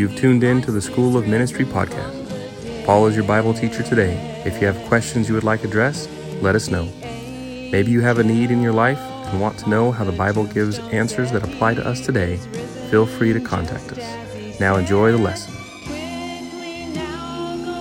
You've 0.00 0.16
tuned 0.16 0.42
in 0.44 0.62
to 0.62 0.72
the 0.72 0.80
School 0.80 1.18
of 1.18 1.28
Ministry 1.28 1.66
podcast. 1.66 2.86
Paul 2.86 3.06
is 3.08 3.14
your 3.14 3.26
Bible 3.26 3.52
teacher 3.52 3.82
today. 3.82 4.42
If 4.46 4.58
you 4.58 4.66
have 4.66 4.88
questions 4.88 5.28
you 5.28 5.34
would 5.34 5.44
like 5.44 5.62
addressed, 5.62 6.08
let 6.40 6.56
us 6.56 6.70
know. 6.70 6.90
Maybe 7.70 7.90
you 7.90 8.00
have 8.00 8.18
a 8.18 8.24
need 8.24 8.50
in 8.50 8.62
your 8.62 8.72
life 8.72 8.98
and 8.98 9.38
want 9.42 9.58
to 9.58 9.68
know 9.68 9.92
how 9.92 10.04
the 10.04 10.12
Bible 10.12 10.46
gives 10.46 10.78
answers 10.78 11.30
that 11.32 11.44
apply 11.44 11.74
to 11.74 11.86
us 11.86 12.00
today. 12.00 12.38
Feel 12.90 13.04
free 13.04 13.34
to 13.34 13.40
contact 13.40 13.92
us. 13.92 14.58
Now 14.58 14.76
enjoy 14.76 15.12
the 15.12 15.18
lesson. 15.18 15.52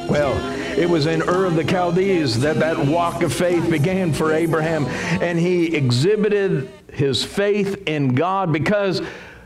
Well, 0.10 0.38
it 0.78 0.90
was 0.90 1.06
in 1.06 1.22
Ur 1.22 1.46
of 1.46 1.56
the 1.56 1.64
Chaldees 1.64 2.38
that 2.42 2.58
that 2.60 2.78
walk 2.78 3.24
of 3.24 3.32
faith 3.32 3.70
began 3.70 4.12
for 4.12 4.34
Abraham, 4.34 4.88
and 5.22 5.40
he 5.40 5.74
exhibited 5.74 6.70
his 6.92 7.24
faith 7.24 7.82
in 7.88 8.14
God 8.14 8.52
because 8.52 9.02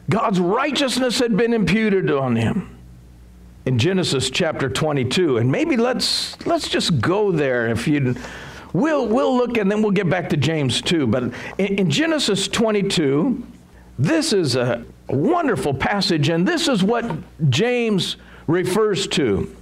God's 0.10 0.40
righteousness 0.40 1.20
had 1.20 1.38
been 1.38 1.54
imputed 1.54 2.12
on 2.12 2.36
him. 2.36 2.70
In 3.66 3.80
Genesis 3.80 4.30
chapter 4.30 4.70
22, 4.70 5.38
and 5.38 5.50
maybe 5.50 5.78
let's 5.78 6.46
let's 6.46 6.68
just 6.68 7.00
go 7.00 7.32
there 7.32 7.68
if 7.68 7.88
you 7.88 8.14
we'll 8.74 9.08
we'll 9.08 9.38
look 9.38 9.56
and 9.58 9.72
then 9.72 9.82
we'll 9.82 9.92
get 9.92 10.10
back 10.10 10.30
to 10.30 10.38
James 10.38 10.82
2, 10.82 11.08
but 11.08 11.24
in, 11.58 11.80
in 11.80 11.90
Genesis 11.90 12.50
22, 12.50 13.42
this 13.98 14.34
is 14.34 14.58
a 14.58 14.84
wonderful 15.08 15.74
passage 15.74 16.28
and 16.28 16.46
this 16.46 16.68
is 16.68 16.84
what 16.84 17.10
James 17.50 18.18
refers 18.48 19.08
to. 19.08 19.56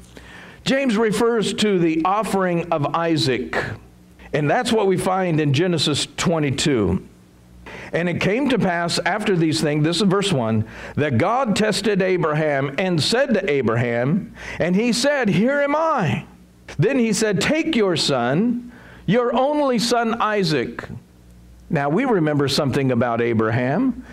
James 0.64 0.98
refers 0.98 1.54
to 1.56 1.80
the 1.80 2.02
offering 2.06 2.72
of 2.72 2.96
Isaac. 2.96 3.56
And 4.34 4.50
that's 4.50 4.72
what 4.72 4.88
we 4.88 4.98
find 4.98 5.40
in 5.40 5.54
Genesis 5.54 6.08
22. 6.18 7.08
And 7.94 8.08
it 8.08 8.22
came 8.22 8.50
to 8.50 8.58
pass 8.58 9.00
after 9.00 9.36
these 9.36 9.60
things, 9.60 9.84
this 9.84 9.98
is 9.98 10.04
verse 10.04 10.32
1, 10.32 10.66
that 10.96 11.18
God 11.18 11.56
tested 11.56 12.02
Abraham 12.02 12.74
and 12.78 13.02
said 13.02 13.34
to 13.34 13.50
Abraham, 13.50 14.34
and 14.60 14.76
he 14.76 14.94
said, 14.94 15.30
Here 15.30 15.60
am 15.60 15.76
I. 15.76 16.26
Then 16.80 16.98
he 16.98 17.12
said, 17.12 17.42
Take 17.42 17.76
your 17.76 17.98
son, 17.98 18.72
your 19.06 19.36
only 19.36 19.78
son 19.78 20.22
Isaac. 20.22 20.88
Now 21.70 21.90
we 21.90 22.06
remember 22.06 22.48
something 22.48 22.92
about 22.92 23.22
Abraham 23.22 24.06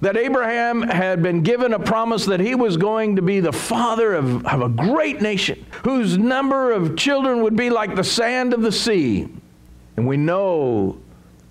that 0.00 0.16
Abraham 0.16 0.82
had 0.82 1.22
been 1.22 1.42
given 1.42 1.72
a 1.72 1.78
promise 1.78 2.26
that 2.26 2.40
he 2.40 2.54
was 2.54 2.76
going 2.76 3.16
to 3.16 3.22
be 3.22 3.40
the 3.40 3.52
father 3.52 4.14
of, 4.14 4.46
of 4.46 4.60
a 4.60 4.68
great 4.68 5.22
nation 5.22 5.64
whose 5.84 6.18
number 6.18 6.72
of 6.72 6.96
children 6.96 7.42
would 7.42 7.56
be 7.56 7.70
like 7.70 7.94
the 7.94 8.04
sand 8.04 8.52
of 8.52 8.60
the 8.60 8.72
sea. 8.72 9.28
And 9.96 10.06
we 10.06 10.18
know 10.18 10.98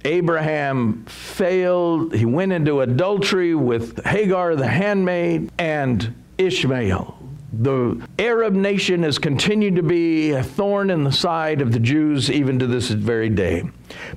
Abraham 0.06 1.06
failed. 1.06 2.14
He 2.14 2.26
went 2.26 2.52
into 2.52 2.82
adultery 2.82 3.56
with 3.56 4.04
Hagar, 4.06 4.56
the 4.56 4.68
handmaid, 4.68 5.52
and 5.58 6.16
Ishmael. 6.38 7.20
The 7.54 8.06
Arab 8.20 8.54
nation 8.54 9.04
has 9.04 9.18
continued 9.18 9.78
to 9.78 9.84
be 9.84 10.32
a 10.32 10.44
thorn 10.44 10.90
in 10.90 11.04
the 11.04 11.12
side 11.12 11.62
of 11.62 11.72
the 11.72 11.80
Jews 11.80 12.30
even 12.30 12.60
to 12.60 12.68
this 12.68 12.90
very 12.90 13.30
day. 13.30 13.64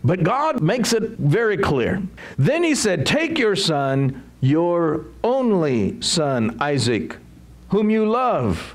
But 0.02 0.24
God 0.24 0.60
makes 0.60 0.92
it 0.92 1.10
very 1.18 1.56
clear. 1.56 2.02
Then 2.36 2.64
he 2.64 2.74
said, 2.74 3.06
Take 3.06 3.38
your 3.38 3.54
son, 3.54 4.24
your 4.40 5.04
only 5.22 6.00
son, 6.00 6.56
Isaac, 6.60 7.16
whom 7.68 7.90
you 7.90 8.08
love 8.08 8.74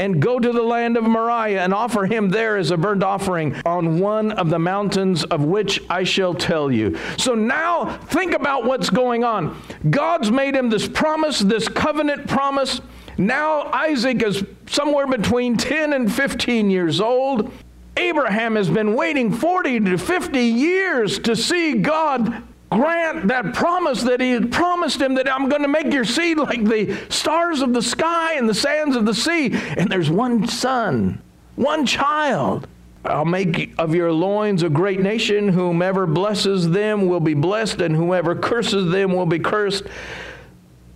and 0.00 0.18
go 0.20 0.38
to 0.38 0.50
the 0.50 0.62
land 0.62 0.96
of 0.96 1.04
Moriah 1.04 1.62
and 1.62 1.74
offer 1.74 2.06
him 2.06 2.30
there 2.30 2.56
as 2.56 2.70
a 2.70 2.76
burnt 2.78 3.02
offering 3.02 3.54
on 3.66 4.00
one 4.00 4.32
of 4.32 4.48
the 4.48 4.58
mountains 4.58 5.24
of 5.24 5.44
which 5.44 5.82
I 5.90 6.04
shall 6.04 6.32
tell 6.32 6.72
you. 6.72 6.96
So 7.18 7.34
now 7.34 7.98
think 8.06 8.32
about 8.32 8.64
what's 8.64 8.88
going 8.88 9.24
on. 9.24 9.60
God's 9.90 10.30
made 10.30 10.56
him 10.56 10.70
this 10.70 10.88
promise, 10.88 11.40
this 11.40 11.68
covenant 11.68 12.26
promise. 12.26 12.80
Now 13.18 13.64
Isaac 13.74 14.22
is 14.22 14.42
somewhere 14.66 15.06
between 15.06 15.58
10 15.58 15.92
and 15.92 16.10
15 16.10 16.70
years 16.70 16.98
old. 16.98 17.52
Abraham 17.98 18.56
has 18.56 18.70
been 18.70 18.94
waiting 18.94 19.30
40 19.30 19.80
to 19.80 19.98
50 19.98 20.38
years 20.40 21.18
to 21.18 21.36
see 21.36 21.74
God 21.74 22.42
grant 22.70 23.28
that 23.28 23.52
promise 23.52 24.02
that 24.02 24.20
he 24.20 24.30
had 24.30 24.50
promised 24.50 25.00
him 25.00 25.14
that 25.14 25.30
I'm 25.30 25.48
going 25.48 25.62
to 25.62 25.68
make 25.68 25.92
your 25.92 26.04
seed 26.04 26.38
like 26.38 26.64
the 26.64 26.96
stars 27.08 27.60
of 27.60 27.72
the 27.72 27.82
sky 27.82 28.34
and 28.34 28.48
the 28.48 28.54
sands 28.54 28.96
of 28.96 29.04
the 29.04 29.14
sea. 29.14 29.52
And 29.52 29.90
there's 29.90 30.10
one 30.10 30.46
son, 30.46 31.20
one 31.56 31.84
child. 31.84 32.66
I'll 33.04 33.24
make 33.24 33.72
of 33.78 33.94
your 33.94 34.12
loins 34.12 34.62
a 34.62 34.68
great 34.68 35.00
nation. 35.00 35.48
Whomever 35.48 36.06
blesses 36.06 36.70
them 36.70 37.06
will 37.06 37.20
be 37.20 37.34
blessed, 37.34 37.80
and 37.80 37.96
whoever 37.96 38.34
curses 38.34 38.92
them 38.92 39.14
will 39.14 39.26
be 39.26 39.38
cursed. 39.38 39.84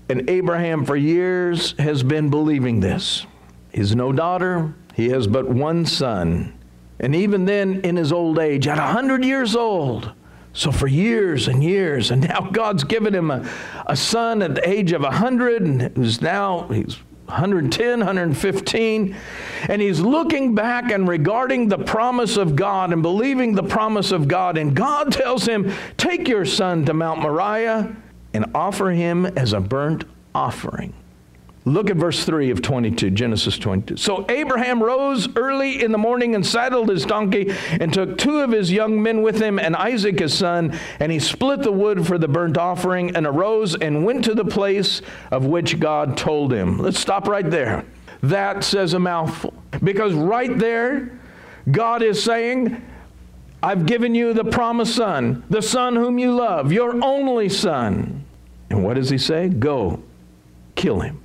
And 0.09 0.29
Abraham, 0.29 0.85
for 0.85 0.97
years, 0.97 1.75
has 1.79 2.03
been 2.03 2.29
believing 2.29 2.81
this. 2.81 3.27
He 3.73 3.79
has 3.79 3.97
no 3.97 4.13
daughter, 4.13 4.75
he 4.95 5.09
has 5.09 5.27
but 5.27 5.49
one 5.49 5.87
son. 5.87 6.53
And 7.01 7.15
even 7.15 7.47
then, 7.47 7.81
in 7.81 7.97
his 7.97 8.13
old 8.13 8.39
age, 8.39 8.69
at 8.69 8.79
a 8.79 8.83
100 8.83 9.25
years 9.25 9.57
old, 9.57 10.13
so 10.55 10.73
for 10.73 10.87
years 10.87 11.49
and 11.49 11.63
years, 11.63 12.11
and 12.11 12.27
now 12.27 12.41
God's 12.53 12.85
given 12.85 13.15
him 13.15 13.31
a, 13.31 13.47
a 13.87 13.97
son 13.97 14.41
at 14.41 14.55
the 14.55 14.67
age 14.67 14.93
of 14.93 15.03
100, 15.03 15.63
and 15.63 15.83
who's 15.97 16.23
now, 16.23 16.67
he's 16.69 16.97
110, 17.27 17.99
115, 17.99 19.17
and 19.69 19.83
he's 19.83 20.01
looking 20.01 20.55
back 20.55 20.93
and 20.93 21.09
regarding 21.09 21.69
the 21.69 21.79
promise 21.79 22.37
of 22.37 22.55
God 22.55 22.93
and 22.93 23.03
believing 23.03 23.55
the 23.55 23.63
promise 23.63 24.13
of 24.13 24.29
God. 24.29 24.57
And 24.57 24.77
God 24.77 25.13
tells 25.13 25.47
him, 25.47 25.73
Take 25.97 26.29
your 26.29 26.45
son 26.45 26.85
to 26.85 26.95
Mount 26.95 27.21
Moriah 27.21 27.95
and 28.33 28.47
offer 28.55 28.91
him 28.91 29.27
as 29.27 29.53
a 29.53 29.61
burnt 29.61 30.05
offering. 30.35 30.93
Look 31.67 31.89
at 31.89 31.97
verse 31.97 32.25
3 32.25 32.51
of 32.51 32.61
22, 32.61 33.11
Genesis 33.11 33.57
22. 33.57 33.97
So 33.97 34.27
Abraham 34.29 34.83
rose 34.83 35.35
early 35.35 35.83
in 35.83 35.93
the 35.93 35.99
morning 35.99 36.35
and 36.35 36.45
saddled 36.45 36.91
his 36.91 37.07
donkey 37.07 37.55
and 37.71 37.91
took 37.91 38.19
two 38.19 38.41
of 38.41 38.51
his 38.51 38.71
young 38.71 39.03
men 39.03 39.23
with 39.23 39.41
him 39.41 39.59
and 39.59 39.75
Isaac 39.75 40.19
his 40.19 40.35
son, 40.35 40.79
and 41.01 41.11
he 41.11 41.19
split 41.19 41.63
the 41.63 41.73
wood 41.73 42.07
for 42.07 42.19
the 42.19 42.29
burnt 42.29 42.59
offering 42.59 43.17
and 43.17 43.27
arose 43.27 43.77
and 43.77 44.05
went 44.05 44.25
to 44.25 44.35
the 44.35 44.45
place 44.45 45.01
of 45.31 45.47
which 45.47 45.81
God 45.81 46.19
told 46.19 46.53
him. 46.53 46.79
Let's 46.79 47.01
stop 47.01 47.29
right 47.29 47.51
there. 47.51 47.87
That 48.23 48.63
says 48.63 48.93
a 48.93 48.99
mouthful. 48.99 49.55
Because 49.83 50.13
right 50.13 50.59
there, 50.59 51.19
God 51.71 52.03
is 52.03 52.23
saying, 52.23 52.83
I've 53.63 53.87
given 53.87 54.15
you 54.15 54.35
the 54.35 54.45
promised 54.45 54.95
son, 54.95 55.43
the 55.49 55.63
son 55.63 55.97
whom 55.97 56.19
you 56.19 56.35
love, 56.35 56.73
your 56.73 57.03
only 57.03 57.49
son. 57.49 58.27
And 58.69 58.85
what 58.85 58.95
does 58.95 59.09
he 59.09 59.17
say? 59.17 59.49
Go, 59.49 60.03
kill 60.75 61.01
him. 61.01 61.23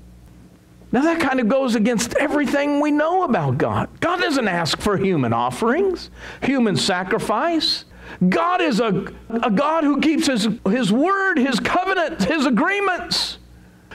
Now, 0.92 1.02
that 1.04 1.20
kind 1.20 1.40
of 1.40 1.48
goes 1.48 1.76
against 1.76 2.16
everything 2.16 2.80
we 2.80 2.90
know 2.90 3.24
about 3.24 3.58
God. 3.58 3.90
God 4.00 4.20
doesn't 4.20 4.48
ask 4.48 4.80
for 4.80 4.98
human 4.98 5.34
offerings, 5.34 6.10
human 6.42 6.76
sacrifice. 6.76 7.86
God 8.28 8.62
is 8.62 8.80
a, 8.80 9.06
a 9.30 9.52
God 9.52 9.84
who 9.84 10.02
keeps 10.02 10.26
his, 10.26 10.48
his 10.66 10.92
word, 10.92 11.38
his 11.38 11.60
covenant, 11.60 12.24
his 12.24 12.48
agreements. 12.48 13.38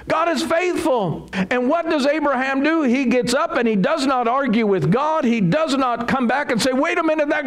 God 0.06 0.28
is 0.28 0.42
faithful. 0.42 1.28
And 1.32 1.68
what 1.68 1.88
does 1.88 2.06
Abraham 2.06 2.62
do? 2.62 2.82
He 2.82 3.06
gets 3.06 3.34
up 3.34 3.56
and 3.56 3.66
he 3.66 3.74
does 3.74 4.06
not 4.06 4.28
argue 4.28 4.66
with 4.66 4.92
God. 4.92 5.24
He 5.24 5.40
does 5.40 5.76
not 5.76 6.06
come 6.06 6.28
back 6.28 6.52
and 6.52 6.62
say, 6.62 6.72
wait 6.72 6.98
a 6.98 7.02
minute, 7.02 7.28
that 7.30 7.44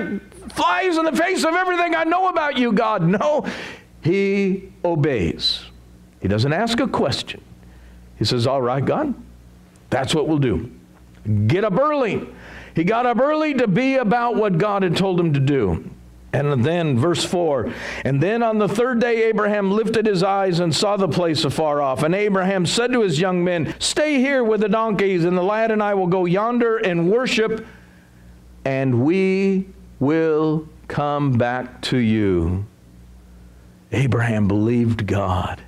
flies 0.53 0.97
in 0.97 1.05
the 1.05 1.15
face 1.15 1.45
of 1.45 1.53
everything 1.53 1.95
I 1.95 2.03
know 2.03 2.29
about 2.29 2.57
you, 2.57 2.73
God. 2.73 3.03
No, 3.03 3.45
he 4.01 4.71
obeys. 4.83 5.61
He 6.19 6.27
doesn't 6.27 6.51
ask 6.51 6.79
a 6.79 6.87
question. 6.87 7.41
He 8.17 8.25
says, 8.25 8.47
All 8.47 8.61
right, 8.61 8.83
God, 8.83 9.13
that's 9.89 10.13
what 10.13 10.27
we'll 10.27 10.37
do. 10.37 10.71
Get 11.47 11.63
up 11.63 11.77
early. 11.77 12.27
He 12.75 12.83
got 12.83 13.05
up 13.05 13.19
early 13.19 13.53
to 13.55 13.67
be 13.67 13.95
about 13.95 14.35
what 14.35 14.57
God 14.57 14.83
had 14.83 14.95
told 14.95 15.19
him 15.19 15.33
to 15.33 15.39
do. 15.39 15.89
And 16.33 16.63
then, 16.63 16.99
verse 16.99 17.23
4 17.23 17.73
And 18.05 18.21
then 18.21 18.43
on 18.43 18.57
the 18.57 18.67
third 18.67 18.99
day, 18.99 19.23
Abraham 19.23 19.71
lifted 19.71 20.05
his 20.05 20.23
eyes 20.23 20.59
and 20.59 20.75
saw 20.75 20.97
the 20.97 21.07
place 21.07 21.43
afar 21.45 21.81
off. 21.81 22.03
And 22.03 22.13
Abraham 22.13 22.65
said 22.65 22.91
to 22.93 23.01
his 23.01 23.19
young 23.19 23.43
men, 23.43 23.73
Stay 23.79 24.19
here 24.19 24.43
with 24.43 24.61
the 24.61 24.69
donkeys, 24.69 25.25
and 25.25 25.37
the 25.37 25.43
lad 25.43 25.71
and 25.71 25.81
I 25.81 25.93
will 25.93 26.07
go 26.07 26.25
yonder 26.25 26.77
and 26.77 27.09
worship, 27.09 27.65
and 28.65 29.03
we 29.05 29.69
will 29.99 30.67
come 30.87 31.33
back 31.33 31.81
to 31.83 31.97
you. 31.97 32.65
Abraham 33.91 34.47
believed 34.47 35.07
God. 35.07 35.61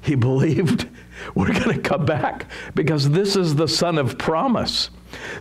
He 0.00 0.14
believed 0.14 0.88
we're 1.34 1.52
going 1.52 1.74
to 1.74 1.80
come 1.80 2.04
back 2.04 2.46
because 2.74 3.10
this 3.10 3.36
is 3.36 3.54
the 3.54 3.68
son 3.68 3.98
of 3.98 4.18
promise. 4.18 4.90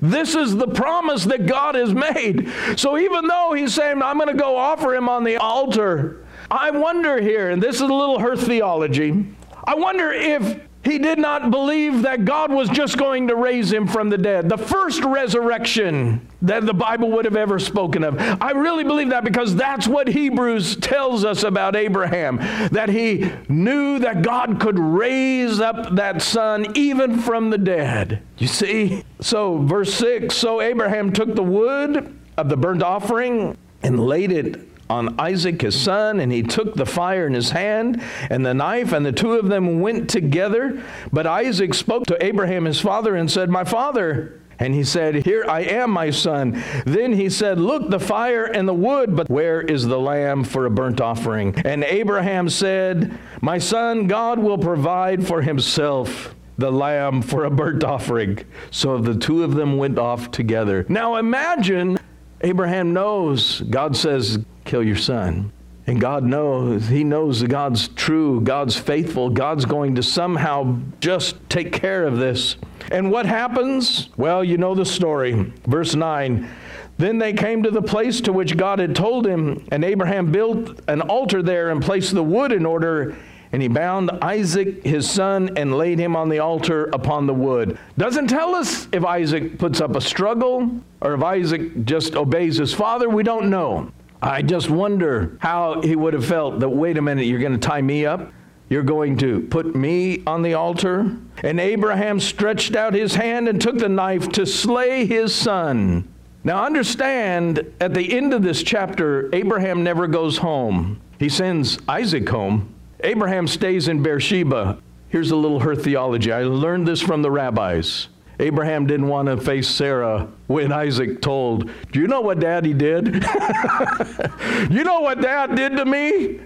This 0.02 0.36
is 0.36 0.56
the 0.56 0.68
promise 0.68 1.26
that 1.26 1.48
God 1.48 1.76
has 1.76 1.94
made. 1.94 2.50
So 2.78 2.98
even 2.98 3.28
though 3.28 3.54
he's 3.54 3.74
saying, 3.74 4.02
I'm 4.02 4.18
going 4.18 4.36
to 4.36 4.40
go 4.40 4.56
offer 4.56 4.94
him 4.94 5.10
on 5.10 5.24
the 5.24 5.38
altar, 5.38 6.26
I 6.50 6.72
wonder 6.72 7.20
here, 7.20 7.50
and 7.50 7.62
this 7.62 7.76
is 7.76 7.82
a 7.82 7.86
little 7.86 8.20
Hurth 8.20 8.46
theology, 8.46 9.26
I 9.66 9.76
wonder 9.76 10.12
if 10.12 10.62
He 10.86 11.00
did 11.00 11.18
not 11.18 11.50
believe 11.50 12.04
that 12.04 12.26
God 12.26 12.52
was 12.52 12.70
just 12.70 12.98
going 12.98 13.28
to 13.30 13.36
raise 13.36 13.74
him 13.74 13.88
from 13.88 14.10
the 14.10 14.20
dead. 14.20 14.48
The 14.48 14.58
first 14.58 15.04
resurrection 15.04 16.28
that 16.44 16.68
the 16.68 16.76
Bible 16.76 17.10
would 17.12 17.26
have 17.26 17.36
ever 17.36 17.58
spoken 17.58 18.04
of. 18.04 18.20
I 18.40 18.52
really 18.52 18.84
believe 18.84 19.10
that 19.10 19.24
because 19.24 19.56
that's 19.56 19.88
what 19.88 20.08
Hebrews 20.08 20.76
tells 20.76 21.26
us 21.26 21.42
about 21.42 21.76
Abraham 21.76 22.38
that 22.72 22.90
he 22.90 23.32
knew 23.50 23.98
that 23.98 24.22
God 24.22 24.60
could 24.60 24.78
raise 24.78 25.60
up 25.60 25.96
that 25.96 26.22
son 26.22 26.68
even 26.76 27.18
from 27.18 27.50
the 27.50 27.58
dead. 27.58 28.22
You 28.38 28.48
see? 28.48 29.04
So, 29.22 29.58
verse 29.58 29.92
6 29.96 30.36
So 30.36 30.62
Abraham 30.62 31.12
took 31.12 31.34
the 31.34 31.44
wood 31.44 32.16
of 32.38 32.50
the 32.50 32.58
burnt 32.58 32.84
offering 32.84 33.58
and 33.82 34.00
laid 34.00 34.32
it 34.32 34.75
on 34.90 35.20
Isaac 35.20 35.62
his 35.62 35.80
son, 35.80 36.20
and 36.20 36.32
he 36.32 36.44
took 36.44 36.76
the 36.76 36.86
fire 36.86 37.28
in 37.28 37.34
his 37.34 37.52
hand 37.52 38.02
and 38.30 38.46
the 38.46 38.54
knife, 38.54 38.92
and 38.92 39.06
the 39.06 39.12
two 39.12 39.34
of 39.34 39.48
them 39.48 39.82
went 39.82 40.10
together. 40.10 40.84
But 41.12 41.28
Isaac 41.28 41.74
spoke 41.74 42.06
to 42.08 42.24
Abraham 42.24 42.66
his 42.66 42.80
father 42.80 43.16
and 43.16 43.30
said, 43.30 43.50
My 43.50 43.64
father. 43.64 44.42
And 44.58 44.74
he 44.74 44.86
said, 44.86 45.16
Here 45.26 45.46
I 45.50 45.62
am, 45.62 45.92
my 45.92 46.12
son. 46.12 46.64
Then 46.86 47.12
he 47.12 47.30
said, 47.30 47.60
Look, 47.60 47.90
the 47.90 48.00
fire 48.00 48.46
and 48.46 48.68
the 48.68 48.74
wood, 48.74 49.16
but 49.16 49.30
where 49.30 49.60
is 49.62 49.86
the 49.86 50.00
lamb 50.00 50.46
for 50.46 50.66
a 50.66 50.70
burnt 50.70 51.02
offering? 51.02 51.60
And 51.66 51.84
Abraham 51.84 52.48
said, 52.48 53.18
My 53.42 53.58
son, 53.58 54.08
God 54.08 54.40
will 54.40 54.58
provide 54.58 55.28
for 55.28 55.42
himself 55.42 56.36
the 56.58 56.72
lamb 56.72 57.22
for 57.22 57.44
a 57.44 57.52
burnt 57.52 57.84
offering. 57.84 58.40
So 58.72 58.98
the 58.98 59.16
two 59.16 59.44
of 59.44 59.56
them 59.56 59.78
went 59.78 60.00
off 60.00 60.32
together. 60.32 60.86
Now 60.88 61.18
imagine 61.18 62.00
Abraham 62.42 62.94
knows, 62.94 63.62
God 63.62 63.96
says, 63.96 64.40
kill 64.66 64.84
your 64.84 64.96
son. 64.96 65.52
And 65.88 66.02
God 66.02 66.24
knows, 66.24 66.88
He 66.88 67.04
knows 67.04 67.42
that 67.42 67.50
God's 67.50 67.90
true, 67.90 68.42
God's 68.42 68.76
faithful, 68.76 69.30
God's 69.30 69.66
going 69.66 69.96
to 69.96 70.04
somehow 70.04 70.80
just 71.00 71.38
take 71.48 71.72
care 71.72 72.06
of 72.06 72.18
this. 72.18 72.58
And 72.92 73.12
what 73.12 73.28
happens? 73.28 74.10
Well, 74.18 74.44
you 74.44 74.58
know 74.58 74.74
the 74.74 74.86
story. 74.86 75.54
Verse 75.68 75.94
9. 75.94 76.50
Then 76.98 77.18
they 77.18 77.34
came 77.34 77.62
to 77.64 77.72
the 77.72 77.82
place 77.82 78.22
to 78.22 78.34
which 78.34 78.58
God 78.58 78.80
had 78.80 78.96
told 78.96 79.28
him, 79.28 79.68
and 79.72 79.84
Abraham 79.84 80.32
built 80.32 80.80
an 80.88 81.02
altar 81.02 81.44
there 81.44 81.70
and 81.70 81.82
placed 81.82 82.14
the 82.14 82.24
wood 82.24 82.52
in 82.52 82.66
order. 82.66 83.16
And 83.56 83.62
he 83.62 83.70
bound 83.70 84.12
Isaac, 84.22 84.84
his 84.84 85.10
son, 85.10 85.52
and 85.56 85.78
laid 85.78 85.98
him 85.98 86.14
on 86.14 86.28
the 86.28 86.40
altar 86.40 86.90
upon 86.92 87.26
the 87.26 87.34
wood. 87.34 87.80
Doesn't 87.98 88.28
tell 88.28 88.54
us 88.54 88.90
if 88.92 89.06
Isaac 89.06 89.58
puts 89.58 89.80
up 89.80 89.96
a 89.96 90.02
struggle 90.02 90.70
or 91.00 91.14
if 91.14 91.24
Isaac 91.24 91.86
just 91.86 92.18
obeys 92.18 92.58
his 92.58 92.74
father. 92.74 93.08
We 93.08 93.24
don't 93.24 93.50
know. 93.50 93.94
I 94.22 94.42
just 94.42 94.70
wonder 94.70 95.38
how 95.40 95.82
he 95.82 95.96
would 95.96 96.14
have 96.14 96.26
felt 96.26 96.60
that, 96.60 96.68
wait 96.68 96.98
a 96.98 97.02
minute, 97.02 97.28
you're 97.28 97.40
going 97.40 97.54
to 97.54 97.58
tie 97.58 97.82
me 97.82 98.06
up? 98.06 98.30
You're 98.68 98.84
going 98.84 99.16
to 99.20 99.40
put 99.44 99.74
me 99.74 100.22
on 100.28 100.42
the 100.42 100.56
altar? 100.56 101.16
And 101.42 101.58
Abraham 101.58 102.20
stretched 102.20 102.76
out 102.76 102.94
his 102.94 103.16
hand 103.16 103.48
and 103.48 103.62
took 103.62 103.78
the 103.78 103.88
knife 103.88 104.28
to 104.34 104.46
slay 104.46 105.06
his 105.06 105.34
son. 105.34 106.14
Now, 106.44 106.66
understand, 106.66 107.74
at 107.80 107.94
the 107.94 108.18
end 108.18 108.34
of 108.34 108.44
this 108.44 108.64
chapter, 108.64 109.34
Abraham 109.34 109.82
never 109.82 110.08
goes 110.08 110.40
home. 110.40 111.00
He 111.20 111.30
sends 111.30 111.80
Isaac 111.88 112.28
home. 112.28 112.75
Abraham 113.02 113.48
stays 113.48 113.88
in 113.88 114.02
Beersheba. 114.02 114.78
Here's 115.10 115.32
a 115.32 115.36
little 115.36 115.60
her 115.60 115.76
theology. 115.76 116.32
I 116.32 116.44
learned 116.44 116.88
this 116.88 117.02
from 117.02 117.22
the 117.22 117.32
rabbis. 117.32 118.08
Abraham 118.40 118.86
didn't 118.86 119.08
want 119.08 119.28
to 119.28 119.38
face 119.38 119.68
Sarah 119.68 120.28
when 120.48 120.72
Isaac 120.72 121.22
told, 121.22 121.70
Do 121.92 122.00
you 122.00 122.08
know 122.08 122.22
what 122.22 122.40
daddy 122.40 122.74
did? 122.74 123.08
you 124.70 124.84
know 124.84 125.00
what 125.00 125.22
dad 125.22 125.56
did 125.56 125.78
to 125.78 125.86
me? 125.86 126.40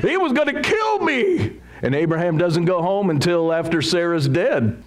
He 0.00 0.16
was 0.16 0.32
going 0.32 0.54
to 0.54 0.60
kill 0.62 0.98
me. 1.00 1.60
And 1.82 1.94
Abraham 1.94 2.38
doesn't 2.38 2.64
go 2.64 2.82
home 2.82 3.10
until 3.10 3.52
after 3.52 3.82
Sarah's 3.82 4.28
dead. 4.28 4.82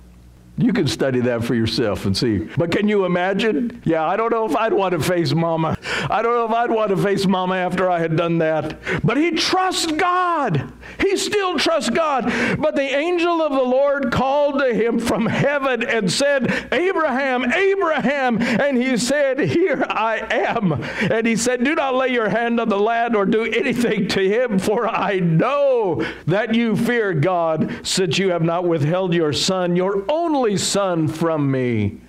You 0.57 0.71
can 0.71 0.87
study 0.87 1.19
that 1.21 1.43
for 1.43 1.53
yourself 1.53 2.05
and 2.05 2.15
see. 2.15 2.37
But 2.55 2.71
can 2.71 2.87
you 2.87 3.03
imagine? 3.03 3.81
Yeah, 3.83 4.07
I 4.07 4.15
don't 4.15 4.31
know 4.31 4.45
if 4.45 4.55
I'd 4.55 4.71
want 4.71 4.93
to 4.93 5.01
face 5.01 5.33
mama. 5.33 5.77
I 6.09 6.21
don't 6.21 6.33
know 6.33 6.45
if 6.45 6.51
I'd 6.51 6.71
want 6.71 6.91
to 6.91 6.97
face 6.97 7.25
mama 7.25 7.55
after 7.55 7.89
I 7.89 7.99
had 7.99 8.15
done 8.15 8.37
that. 8.37 8.79
But 9.03 9.17
he 9.17 9.31
trusts 9.31 9.91
God. 9.91 10.71
He 11.01 11.17
still 11.17 11.59
trusts 11.59 11.89
God. 11.89 12.31
But 12.57 12.75
the 12.75 12.83
angel 12.83 13.41
of 13.41 13.51
the 13.51 13.63
Lord 13.63 14.13
called 14.13 14.59
to 14.59 14.73
him 14.73 14.97
from 14.97 15.25
heaven 15.25 15.83
and 15.83 16.09
said, 16.09 16.69
Abraham, 16.71 17.51
Abraham. 17.51 18.41
And 18.41 18.77
he 18.77 18.95
said, 18.95 19.39
Here 19.39 19.85
I 19.89 20.19
am. 20.31 20.81
And 21.11 21.27
he 21.27 21.35
said, 21.35 21.65
Do 21.65 21.75
not 21.75 21.95
lay 21.95 22.09
your 22.09 22.29
hand 22.29 22.61
on 22.61 22.69
the 22.69 22.79
lad 22.79 23.13
or 23.13 23.25
do 23.25 23.43
anything 23.43 24.07
to 24.07 24.21
him, 24.21 24.57
for 24.57 24.87
I 24.87 25.19
know 25.19 26.05
that 26.27 26.55
you 26.55 26.77
fear 26.77 27.13
God, 27.13 27.81
since 27.83 28.17
you 28.17 28.29
have 28.29 28.43
not 28.43 28.65
withheld 28.65 29.13
your 29.13 29.33
son, 29.33 29.75
your 29.75 30.05
only 30.09 30.44
only 30.45 30.57
son 30.57 31.07
from 31.07 31.49
me. 31.49 31.99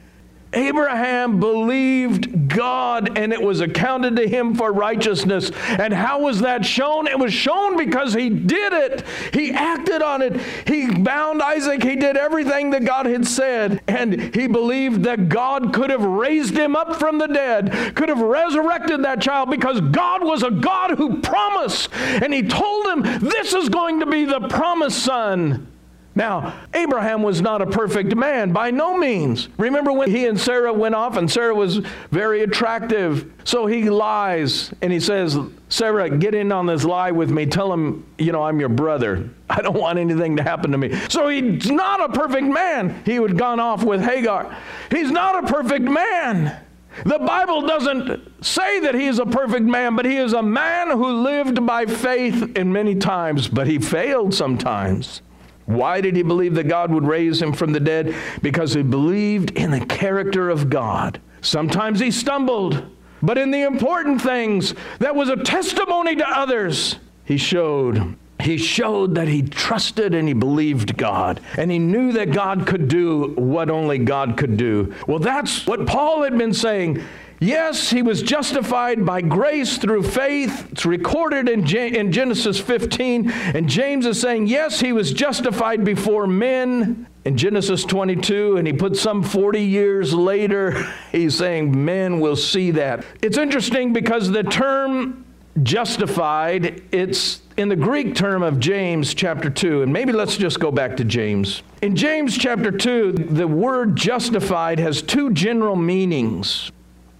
Abraham 0.52 1.40
believed 1.40 2.48
God 2.48 3.18
and 3.18 3.32
it 3.32 3.40
was 3.40 3.62
accounted 3.62 4.16
to 4.16 4.28
him 4.28 4.54
for 4.54 4.72
righteousness. 4.72 5.50
And 5.68 5.92
how 5.92 6.20
was 6.20 6.40
that 6.40 6.66
shown? 6.66 7.06
It 7.06 7.18
was 7.18 7.32
shown 7.32 7.78
because 7.78 8.12
he 8.12 8.28
did 8.28 8.74
it. 8.74 9.04
He 9.32 9.52
acted 9.52 10.02
on 10.02 10.20
it. 10.20 10.38
He 10.66 10.90
bound 10.90 11.40
Isaac. 11.40 11.82
He 11.82 11.96
did 11.96 12.18
everything 12.18 12.70
that 12.70 12.84
God 12.84 13.06
had 13.06 13.26
said. 13.26 13.80
And 13.88 14.34
he 14.34 14.46
believed 14.46 15.04
that 15.04 15.30
God 15.30 15.72
could 15.72 15.88
have 15.88 16.04
raised 16.04 16.54
him 16.56 16.76
up 16.76 16.96
from 16.96 17.16
the 17.16 17.26
dead, 17.26 17.94
could 17.94 18.10
have 18.10 18.20
resurrected 18.20 19.02
that 19.04 19.22
child 19.22 19.50
because 19.50 19.80
God 19.80 20.22
was 20.22 20.42
a 20.42 20.50
God 20.50 20.98
who 20.98 21.22
promised. 21.22 21.88
And 21.94 22.34
he 22.34 22.42
told 22.42 22.86
him, 22.88 23.02
This 23.26 23.54
is 23.54 23.70
going 23.70 24.00
to 24.00 24.06
be 24.06 24.26
the 24.26 24.46
promised 24.48 25.02
son. 25.02 25.68
Now, 26.16 26.54
Abraham 26.72 27.22
was 27.22 27.42
not 27.42 27.60
a 27.60 27.66
perfect 27.66 28.16
man, 28.16 28.50
by 28.50 28.70
no 28.70 28.96
means. 28.96 29.50
Remember 29.58 29.92
when 29.92 30.10
he 30.10 30.26
and 30.26 30.40
Sarah 30.40 30.72
went 30.72 30.94
off, 30.94 31.18
and 31.18 31.30
Sarah 31.30 31.54
was 31.54 31.76
very 32.10 32.40
attractive. 32.42 33.30
So 33.44 33.66
he 33.66 33.90
lies 33.90 34.72
and 34.80 34.90
he 34.90 34.98
says, 34.98 35.38
Sarah, 35.68 36.08
get 36.08 36.34
in 36.34 36.50
on 36.52 36.66
this 36.66 36.84
lie 36.84 37.10
with 37.10 37.30
me. 37.30 37.44
Tell 37.44 37.70
him, 37.70 38.06
you 38.18 38.32
know, 38.32 38.42
I'm 38.42 38.58
your 38.58 38.70
brother. 38.70 39.28
I 39.50 39.60
don't 39.60 39.78
want 39.78 39.98
anything 39.98 40.36
to 40.38 40.42
happen 40.42 40.72
to 40.72 40.78
me. 40.78 40.98
So 41.10 41.28
he's 41.28 41.70
not 41.70 42.00
a 42.00 42.12
perfect 42.18 42.46
man. 42.46 43.02
He 43.04 43.16
had 43.16 43.36
gone 43.36 43.60
off 43.60 43.84
with 43.84 44.00
Hagar. 44.00 44.56
He's 44.90 45.10
not 45.10 45.44
a 45.44 45.52
perfect 45.52 45.84
man. 45.84 46.60
The 47.04 47.18
Bible 47.18 47.66
doesn't 47.66 48.42
say 48.42 48.80
that 48.80 48.94
he 48.94 49.06
is 49.06 49.18
a 49.18 49.26
perfect 49.26 49.66
man, 49.66 49.96
but 49.96 50.06
he 50.06 50.16
is 50.16 50.32
a 50.32 50.42
man 50.42 50.90
who 50.90 51.22
lived 51.22 51.66
by 51.66 51.84
faith 51.84 52.56
in 52.56 52.72
many 52.72 52.94
times, 52.94 53.48
but 53.48 53.66
he 53.66 53.78
failed 53.78 54.32
sometimes. 54.32 55.20
Why 55.66 56.00
did 56.00 56.16
he 56.16 56.22
believe 56.22 56.54
that 56.54 56.68
God 56.68 56.92
would 56.92 57.06
raise 57.06 57.42
him 57.42 57.52
from 57.52 57.72
the 57.72 57.80
dead? 57.80 58.14
Because 58.40 58.74
he 58.74 58.82
believed 58.82 59.50
in 59.52 59.70
the 59.70 59.84
character 59.84 60.48
of 60.48 60.70
God. 60.70 61.20
Sometimes 61.40 62.00
he 62.00 62.10
stumbled, 62.10 62.86
but 63.22 63.38
in 63.38 63.50
the 63.50 63.62
important 63.62 64.22
things 64.22 64.74
that 65.00 65.14
was 65.14 65.28
a 65.28 65.36
testimony 65.36 66.16
to 66.16 66.28
others, 66.28 66.96
he 67.24 67.36
showed. 67.36 68.16
He 68.40 68.58
showed 68.58 69.14
that 69.14 69.28
he 69.28 69.42
trusted 69.42 70.14
and 70.14 70.28
he 70.28 70.34
believed 70.34 70.96
God, 70.96 71.40
and 71.56 71.70
he 71.70 71.78
knew 71.78 72.12
that 72.12 72.32
God 72.32 72.66
could 72.66 72.86
do 72.86 73.32
what 73.36 73.70
only 73.70 73.98
God 73.98 74.36
could 74.36 74.56
do. 74.56 74.94
Well, 75.06 75.18
that's 75.18 75.66
what 75.66 75.86
Paul 75.86 76.22
had 76.22 76.36
been 76.36 76.52
saying. 76.52 77.02
Yes, 77.38 77.90
he 77.90 78.00
was 78.00 78.22
justified 78.22 79.04
by 79.04 79.20
grace 79.20 79.76
through 79.76 80.04
faith. 80.04 80.68
It's 80.72 80.86
recorded 80.86 81.48
in, 81.48 81.66
in 81.76 82.10
Genesis 82.10 82.58
15. 82.58 83.30
And 83.30 83.68
James 83.68 84.06
is 84.06 84.18
saying, 84.20 84.46
yes, 84.46 84.80
he 84.80 84.92
was 84.92 85.12
justified 85.12 85.84
before 85.84 86.26
men 86.26 87.06
in 87.26 87.36
Genesis 87.36 87.84
22. 87.84 88.56
And 88.56 88.66
he 88.66 88.72
put 88.72 88.96
some 88.96 89.22
40 89.22 89.60
years 89.60 90.14
later, 90.14 90.82
he's 91.12 91.36
saying, 91.36 91.84
men 91.84 92.20
will 92.20 92.36
see 92.36 92.70
that. 92.72 93.04
It's 93.20 93.36
interesting 93.36 93.92
because 93.92 94.30
the 94.30 94.42
term 94.42 95.26
justified, 95.62 96.82
it's 96.92 97.42
in 97.56 97.68
the 97.68 97.76
Greek 97.76 98.14
term 98.14 98.42
of 98.42 98.60
James 98.60 99.12
chapter 99.12 99.50
2. 99.50 99.82
And 99.82 99.92
maybe 99.92 100.12
let's 100.12 100.36
just 100.36 100.58
go 100.58 100.70
back 100.70 100.96
to 100.98 101.04
James. 101.04 101.62
In 101.82 101.96
James 101.96 102.36
chapter 102.36 102.70
2, 102.70 103.12
the 103.12 103.46
word 103.46 103.96
justified 103.96 104.78
has 104.78 105.02
two 105.02 105.32
general 105.32 105.76
meanings. 105.76 106.70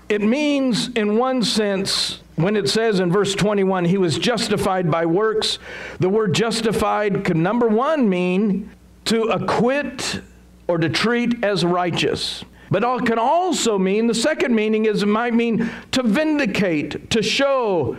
It 0.09 0.23
means, 0.23 0.89
in 0.89 1.17
one 1.17 1.43
sense, 1.43 2.21
when 2.37 2.55
it 2.55 2.69
says 2.69 3.01
in 3.01 3.11
verse 3.11 3.35
21, 3.35 3.87
he 3.87 3.99
was 3.99 4.19
justified 4.19 4.91
by 4.91 5.07
works, 5.07 5.59
the 5.99 6.09
word 6.09 6.35
justified 6.35 7.25
could, 7.25 7.37
number 7.37 7.67
one, 7.67 8.09
mean 8.09 8.71
to 9.07 9.25
acquit 9.25 10.21
or 10.69 10.79
to 10.79 10.89
treat 10.89 11.43
as 11.45 11.65
righteous. 11.65 12.45
But 12.71 12.83
it 12.83 13.07
can 13.07 13.19
also 13.19 13.79
mean, 13.79 14.07
the 14.07 14.15
second 14.15 14.55
meaning 14.55 14.87
is 14.87 15.03
it 15.03 15.07
might 15.07 15.35
mean 15.35 15.71
to 15.93 16.03
vindicate, 16.03 17.11
to 17.11 17.23
show, 17.23 17.97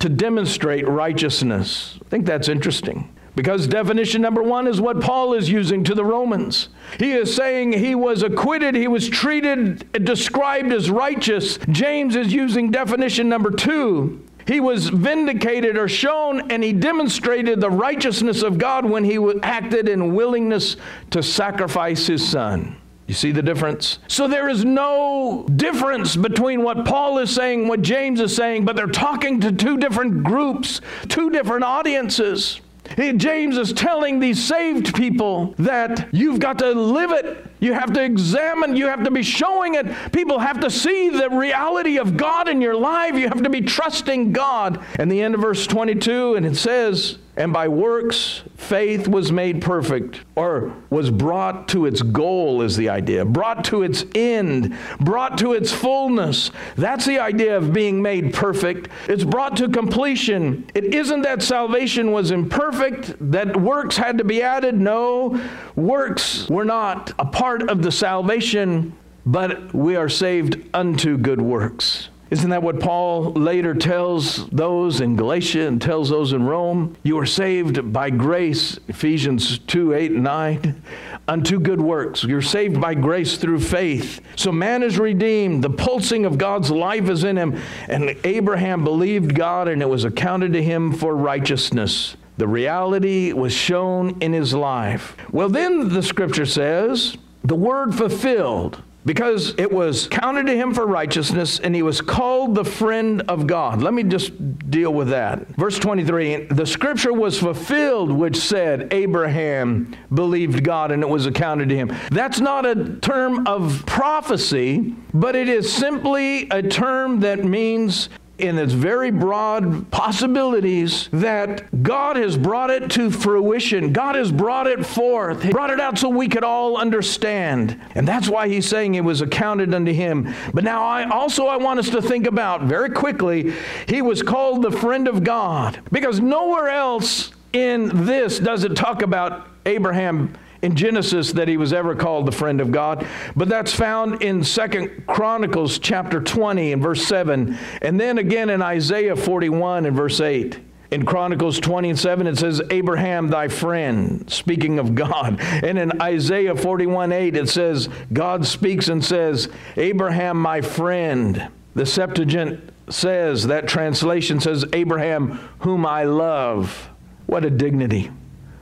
to 0.00 0.08
demonstrate 0.08 0.86
righteousness. 0.86 1.98
I 2.04 2.08
think 2.08 2.26
that's 2.26 2.48
interesting. 2.48 3.08
Because 3.34 3.66
definition 3.66 4.22
number 4.22 4.42
one 4.42 4.66
is 4.66 4.80
what 4.80 5.00
Paul 5.00 5.34
is 5.34 5.48
using 5.48 5.84
to 5.84 5.94
the 5.94 6.04
Romans. 6.04 6.68
He 6.98 7.12
is 7.12 7.34
saying 7.34 7.72
he 7.72 7.94
was 7.94 8.22
acquitted, 8.22 8.74
he 8.74 8.88
was 8.88 9.08
treated, 9.08 9.90
described 10.04 10.72
as 10.72 10.90
righteous. 10.90 11.58
James 11.70 12.16
is 12.16 12.32
using 12.32 12.70
definition 12.70 13.28
number 13.28 13.50
two. 13.50 14.24
He 14.46 14.58
was 14.58 14.88
vindicated 14.88 15.76
or 15.76 15.86
shown, 15.86 16.50
and 16.50 16.64
he 16.64 16.72
demonstrated 16.72 17.60
the 17.60 17.70
righteousness 17.70 18.42
of 18.42 18.58
God 18.58 18.84
when 18.84 19.04
he 19.04 19.16
acted 19.42 19.88
in 19.88 20.14
willingness 20.14 20.76
to 21.10 21.22
sacrifice 21.22 22.06
his 22.06 22.26
son. 22.26 22.76
You 23.06 23.14
see 23.14 23.32
the 23.32 23.42
difference? 23.42 23.98
So 24.08 24.28
there 24.28 24.48
is 24.48 24.64
no 24.64 25.44
difference 25.56 26.16
between 26.16 26.62
what 26.62 26.84
Paul 26.84 27.18
is 27.18 27.34
saying, 27.34 27.66
what 27.66 27.82
James 27.82 28.20
is 28.20 28.34
saying, 28.34 28.64
but 28.64 28.76
they're 28.76 28.86
talking 28.86 29.40
to 29.40 29.52
two 29.52 29.76
different 29.78 30.22
groups, 30.22 30.80
two 31.08 31.30
different 31.30 31.64
audiences. 31.64 32.60
James 33.00 33.56
is 33.56 33.72
telling 33.72 34.20
these 34.20 34.42
saved 34.42 34.94
people 34.94 35.54
that 35.58 36.08
you've 36.12 36.38
got 36.38 36.58
to 36.58 36.70
live 36.72 37.12
it. 37.12 37.46
You 37.58 37.72
have 37.72 37.92
to 37.94 38.02
examine, 38.02 38.76
you 38.76 38.86
have 38.86 39.04
to 39.04 39.10
be 39.10 39.22
showing 39.22 39.74
it. 39.74 39.86
People 40.12 40.38
have 40.38 40.60
to 40.60 40.70
see 40.70 41.08
the 41.08 41.30
reality 41.30 41.98
of 41.98 42.16
God 42.16 42.48
in 42.48 42.60
your 42.60 42.76
life. 42.76 43.14
You 43.14 43.28
have 43.28 43.42
to 43.42 43.50
be 43.50 43.62
trusting 43.62 44.32
God. 44.32 44.84
And 44.98 45.10
the 45.10 45.22
end 45.22 45.34
of 45.34 45.40
verse 45.40 45.66
22, 45.66 46.34
and 46.34 46.44
it 46.44 46.56
says, 46.56 47.18
and 47.40 47.54
by 47.54 47.66
works 47.66 48.42
faith 48.58 49.08
was 49.08 49.32
made 49.32 49.62
perfect 49.62 50.20
or 50.36 50.74
was 50.90 51.10
brought 51.10 51.66
to 51.68 51.86
its 51.86 52.02
goal 52.02 52.60
is 52.60 52.76
the 52.76 52.90
idea. 52.90 53.24
Brought 53.24 53.64
to 53.64 53.82
its 53.82 54.04
end 54.14 54.76
brought 55.00 55.38
to 55.38 55.54
its 55.54 55.72
fullness. 55.72 56.50
That's 56.76 57.06
the 57.06 57.18
idea 57.18 57.56
of 57.56 57.72
being 57.72 58.02
made 58.02 58.34
perfect. 58.34 58.88
It's 59.08 59.24
brought 59.24 59.56
to 59.56 59.70
completion. 59.70 60.68
It 60.74 60.94
isn't 60.94 61.22
that 61.22 61.42
salvation 61.42 62.12
was 62.12 62.30
imperfect 62.30 63.14
that 63.32 63.56
works 63.56 63.96
had 63.96 64.18
to 64.18 64.24
be 64.24 64.42
added. 64.42 64.78
No 64.78 65.40
works 65.76 66.46
were 66.50 66.66
not 66.66 67.12
a 67.18 67.24
part 67.24 67.70
of 67.70 67.82
the 67.82 67.90
salvation 67.90 68.94
but 69.24 69.74
we 69.74 69.96
are 69.96 70.08
saved 70.08 70.58
unto 70.74 71.16
good 71.16 71.40
works 71.40 72.08
isn't 72.30 72.50
that 72.50 72.62
what 72.62 72.78
Paul 72.78 73.32
later 73.32 73.74
tells 73.74 74.48
those 74.50 75.00
in 75.00 75.16
Galatia 75.16 75.66
and 75.66 75.82
tells 75.82 76.10
those 76.10 76.32
in 76.32 76.44
Rome? 76.44 76.96
You 77.02 77.18
are 77.18 77.26
saved 77.26 77.92
by 77.92 78.10
grace, 78.10 78.78
Ephesians 78.86 79.58
2 79.58 79.94
8 79.94 80.12
and 80.12 80.22
9, 80.22 80.82
unto 81.26 81.58
good 81.58 81.80
works. 81.80 82.22
You're 82.22 82.40
saved 82.40 82.80
by 82.80 82.94
grace 82.94 83.36
through 83.36 83.60
faith. 83.60 84.20
So 84.36 84.52
man 84.52 84.84
is 84.84 84.96
redeemed. 84.96 85.64
The 85.64 85.70
pulsing 85.70 86.24
of 86.24 86.38
God's 86.38 86.70
life 86.70 87.08
is 87.08 87.24
in 87.24 87.36
him. 87.36 87.60
And 87.88 88.16
Abraham 88.22 88.84
believed 88.84 89.34
God, 89.34 89.66
and 89.66 89.82
it 89.82 89.88
was 89.88 90.04
accounted 90.04 90.52
to 90.52 90.62
him 90.62 90.92
for 90.92 91.16
righteousness. 91.16 92.16
The 92.36 92.46
reality 92.46 93.32
was 93.32 93.52
shown 93.52 94.22
in 94.22 94.32
his 94.32 94.54
life. 94.54 95.16
Well, 95.32 95.48
then 95.48 95.88
the 95.88 96.02
scripture 96.02 96.46
says, 96.46 97.16
the 97.42 97.56
word 97.56 97.94
fulfilled 97.94 98.82
because 99.04 99.54
it 99.58 99.70
was 99.70 100.06
counted 100.08 100.46
to 100.46 100.56
him 100.56 100.74
for 100.74 100.86
righteousness 100.86 101.58
and 101.58 101.74
he 101.74 101.82
was 101.82 102.00
called 102.00 102.54
the 102.54 102.64
friend 102.64 103.22
of 103.28 103.46
God. 103.46 103.82
Let 103.82 103.94
me 103.94 104.02
just 104.02 104.70
deal 104.70 104.92
with 104.92 105.08
that. 105.08 105.46
Verse 105.56 105.78
23 105.78 106.46
the 106.46 106.66
scripture 106.66 107.12
was 107.12 107.38
fulfilled, 107.38 108.10
which 108.10 108.36
said, 108.36 108.92
Abraham 108.92 109.96
believed 110.12 110.64
God 110.64 110.90
and 110.92 111.02
it 111.02 111.08
was 111.08 111.26
accounted 111.26 111.68
to 111.70 111.76
him. 111.76 111.96
That's 112.10 112.40
not 112.40 112.66
a 112.66 112.96
term 113.00 113.46
of 113.46 113.84
prophecy, 113.86 114.94
but 115.14 115.34
it 115.34 115.48
is 115.48 115.72
simply 115.72 116.48
a 116.50 116.62
term 116.62 117.20
that 117.20 117.44
means 117.44 118.10
in 118.40 118.58
its 118.58 118.72
very 118.72 119.10
broad 119.10 119.90
possibilities 119.90 121.08
that 121.12 121.82
God 121.82 122.16
has 122.16 122.36
brought 122.36 122.70
it 122.70 122.90
to 122.92 123.10
fruition. 123.10 123.92
God 123.92 124.14
has 124.14 124.32
brought 124.32 124.66
it 124.66 124.84
forth. 124.84 125.42
He 125.42 125.50
brought 125.50 125.70
it 125.70 125.80
out 125.80 125.98
so 125.98 126.08
we 126.08 126.28
could 126.28 126.44
all 126.44 126.76
understand. 126.76 127.80
And 127.94 128.06
that's 128.06 128.28
why 128.28 128.48
he's 128.48 128.68
saying 128.68 128.94
it 128.94 129.04
was 129.04 129.20
accounted 129.20 129.74
unto 129.74 129.92
him. 129.92 130.34
But 130.54 130.64
now 130.64 130.82
I 130.82 131.08
also 131.08 131.46
I 131.46 131.56
want 131.56 131.78
us 131.78 131.90
to 131.90 132.02
think 132.02 132.26
about 132.26 132.62
very 132.62 132.90
quickly, 132.90 133.54
he 133.86 134.02
was 134.02 134.22
called 134.22 134.62
the 134.62 134.70
friend 134.70 135.08
of 135.08 135.24
God 135.24 135.80
because 135.92 136.20
nowhere 136.20 136.68
else 136.68 137.32
in 137.52 138.04
this 138.04 138.38
does 138.38 138.64
it 138.64 138.76
talk 138.76 139.02
about 139.02 139.48
Abraham 139.66 140.36
in 140.62 140.76
Genesis 140.76 141.32
that 141.32 141.48
he 141.48 141.56
was 141.56 141.72
ever 141.72 141.94
called 141.94 142.26
the 142.26 142.32
friend 142.32 142.60
of 142.60 142.70
God, 142.70 143.06
but 143.34 143.48
that's 143.48 143.72
found 143.72 144.22
in 144.22 144.44
Second 144.44 145.06
Chronicles 145.06 145.78
chapter 145.78 146.20
20 146.20 146.72
and 146.72 146.82
verse 146.82 147.06
7, 147.06 147.56
and 147.82 148.00
then 148.00 148.18
again 148.18 148.50
in 148.50 148.62
Isaiah 148.62 149.16
41 149.16 149.86
and 149.86 149.96
verse 149.96 150.20
8. 150.20 150.58
In 150.90 151.06
Chronicles 151.06 151.60
20 151.60 151.90
and 151.90 151.98
7, 151.98 152.26
it 152.26 152.36
says, 152.36 152.60
Abraham, 152.70 153.28
thy 153.28 153.46
friend, 153.46 154.28
speaking 154.28 154.80
of 154.80 154.96
God. 154.96 155.40
And 155.40 155.78
in 155.78 156.02
Isaiah 156.02 156.56
41 156.56 157.12
8, 157.12 157.36
it 157.36 157.48
says, 157.48 157.88
God 158.12 158.44
speaks 158.44 158.88
and 158.88 159.04
says, 159.04 159.48
Abraham, 159.76 160.36
my 160.36 160.60
friend. 160.60 161.48
The 161.76 161.86
Septuagint 161.86 162.72
says, 162.88 163.46
that 163.46 163.68
translation 163.68 164.40
says, 164.40 164.64
Abraham, 164.72 165.38
whom 165.60 165.86
I 165.86 166.02
love. 166.02 166.90
What 167.26 167.44
a 167.44 167.50
dignity. 167.50 168.10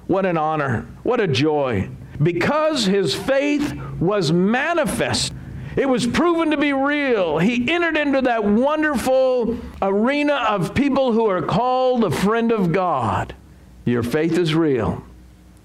What 0.09 0.27
an 0.27 0.37
honor. 0.37 0.87
What 1.05 1.21
a 1.21 1.29
joy. 1.29 1.91
Because 2.21 2.87
his 2.87 3.15
faith 3.15 3.79
was 4.01 4.33
manifest, 4.33 5.33
it 5.77 5.89
was 5.89 6.07
proven 6.07 6.51
to 6.51 6.57
be 6.57 6.73
real. 6.73 7.39
He 7.39 7.71
entered 7.71 7.97
into 7.97 8.23
that 8.23 8.45
wonderful 8.45 9.57
arena 9.81 10.35
of 10.49 10.75
people 10.75 11.13
who 11.13 11.27
are 11.27 11.43
called 11.43 12.03
a 12.03 12.11
friend 12.11 12.51
of 12.51 12.73
God. 12.73 13.37
Your 13.85 14.03
faith 14.03 14.37
is 14.37 14.55
real. 14.55 15.05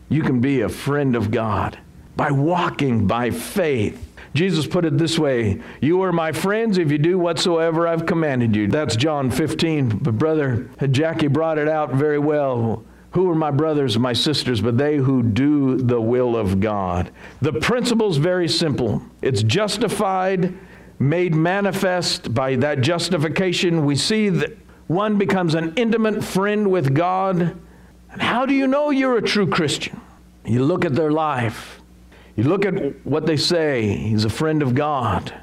You 0.09 0.21
can 0.21 0.39
be 0.39 0.61
a 0.61 0.69
friend 0.69 1.15
of 1.15 1.31
God 1.31 1.79
by 2.15 2.29
walking 2.29 3.07
by 3.07 3.31
faith. 3.31 4.13
Jesus 4.35 4.67
put 4.67 4.85
it 4.85 4.97
this 4.97 5.17
way 5.17 5.61
You 5.81 6.01
are 6.03 6.11
my 6.11 6.31
friends 6.31 6.77
if 6.77 6.91
you 6.91 6.97
do 6.97 7.17
whatsoever 7.17 7.87
I've 7.87 8.05
commanded 8.05 8.55
you. 8.55 8.67
That's 8.67 8.95
John 8.95 9.31
15. 9.31 9.97
But, 9.97 10.17
brother, 10.17 10.69
Jackie 10.91 11.27
brought 11.27 11.57
it 11.57 11.67
out 11.67 11.93
very 11.93 12.19
well. 12.19 12.83
Who 13.13 13.29
are 13.29 13.35
my 13.35 13.51
brothers 13.51 13.95
and 13.95 14.03
my 14.03 14.13
sisters 14.13 14.59
but 14.61 14.77
they 14.77 14.97
who 14.97 15.21
do 15.21 15.77
the 15.77 16.01
will 16.01 16.35
of 16.35 16.59
God? 16.59 17.11
The 17.41 17.53
principle 17.53 18.09
is 18.09 18.17
very 18.17 18.47
simple. 18.47 19.03
It's 19.21 19.43
justified, 19.43 20.57
made 20.99 21.35
manifest 21.35 22.33
by 22.33 22.55
that 22.57 22.81
justification. 22.81 23.85
We 23.85 23.95
see 23.95 24.29
that 24.29 24.57
one 24.87 25.17
becomes 25.17 25.53
an 25.53 25.73
intimate 25.75 26.23
friend 26.23 26.71
with 26.71 26.95
God. 26.95 27.55
And 28.11 28.21
how 28.21 28.47
do 28.47 28.53
you 28.53 28.67
know 28.67 28.89
you're 28.89 29.17
a 29.17 29.21
true 29.21 29.47
Christian? 29.47 30.01
You 30.45 30.63
look 30.63 30.83
at 30.83 30.95
their 30.95 31.11
life. 31.11 31.81
You 32.35 32.45
look 32.45 32.65
at 32.65 33.05
what 33.05 33.27
they 33.27 33.37
say. 33.37 33.95
He's 33.95 34.25
a 34.25 34.29
friend 34.29 34.63
of 34.63 34.73
God. 34.73 35.33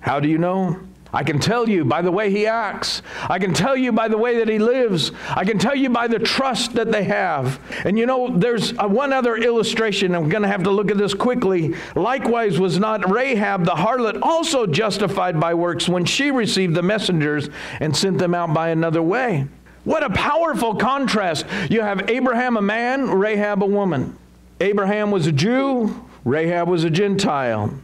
How 0.00 0.18
do 0.18 0.28
you 0.28 0.38
know? 0.38 0.80
I 1.14 1.24
can 1.24 1.38
tell 1.38 1.68
you 1.68 1.84
by 1.84 2.00
the 2.00 2.10
way 2.10 2.30
he 2.30 2.46
acts. 2.46 3.02
I 3.28 3.38
can 3.38 3.52
tell 3.52 3.76
you 3.76 3.92
by 3.92 4.08
the 4.08 4.16
way 4.16 4.38
that 4.38 4.48
he 4.48 4.58
lives. 4.58 5.12
I 5.28 5.44
can 5.44 5.58
tell 5.58 5.74
you 5.74 5.90
by 5.90 6.08
the 6.08 6.18
trust 6.18 6.74
that 6.74 6.90
they 6.90 7.04
have. 7.04 7.60
And 7.84 7.98
you 7.98 8.06
know, 8.06 8.30
there's 8.34 8.72
a, 8.78 8.88
one 8.88 9.12
other 9.12 9.36
illustration. 9.36 10.14
I'm 10.14 10.30
going 10.30 10.42
to 10.42 10.48
have 10.48 10.62
to 10.62 10.70
look 10.70 10.90
at 10.90 10.96
this 10.96 11.12
quickly. 11.12 11.74
Likewise, 11.94 12.58
was 12.58 12.78
not 12.78 13.10
Rahab 13.10 13.64
the 13.64 13.72
harlot 13.72 14.22
also 14.22 14.66
justified 14.66 15.38
by 15.38 15.52
works 15.52 15.88
when 15.88 16.06
she 16.06 16.30
received 16.30 16.74
the 16.74 16.82
messengers 16.82 17.50
and 17.80 17.94
sent 17.94 18.16
them 18.16 18.34
out 18.34 18.54
by 18.54 18.70
another 18.70 19.02
way? 19.02 19.46
What 19.84 20.02
a 20.02 20.10
powerful 20.10 20.76
contrast. 20.76 21.44
You 21.68 21.82
have 21.82 22.08
Abraham, 22.08 22.56
a 22.56 22.62
man, 22.62 23.10
Rahab, 23.10 23.62
a 23.62 23.66
woman. 23.66 24.16
Abraham 24.60 25.10
was 25.10 25.26
a 25.26 25.32
Jew, 25.32 26.06
Rahab 26.24 26.68
was 26.68 26.84
a 26.84 26.90
Gentile. 26.90 27.74